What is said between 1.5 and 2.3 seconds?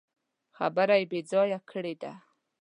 کړې ده.